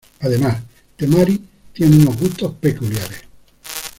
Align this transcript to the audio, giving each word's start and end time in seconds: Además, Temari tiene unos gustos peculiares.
Además, 0.21 0.57
Temari 0.97 1.39
tiene 1.73 1.97
unos 1.97 2.17
gustos 2.17 2.53
peculiares. 2.59 3.21